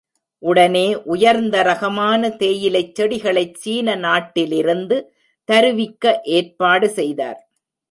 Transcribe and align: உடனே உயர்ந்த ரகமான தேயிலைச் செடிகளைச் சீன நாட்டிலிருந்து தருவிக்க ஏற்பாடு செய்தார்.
உடனே 0.43 0.95
உயர்ந்த 1.05 1.61
ரகமான 1.61 2.29
தேயிலைச் 2.29 2.95
செடிகளைச் 2.95 3.53
சீன 3.53 3.95
நாட்டிலிருந்து 3.95 4.97
தருவிக்க 5.49 6.19
ஏற்பாடு 6.31 6.89
செய்தார். 6.89 7.39